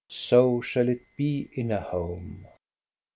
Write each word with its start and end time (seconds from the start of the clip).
So 0.09 0.61
shall 0.61 0.89
it 0.89 1.01
be 1.15 1.51
in 1.53 1.71
a 1.71 1.79
home. 1.79 2.47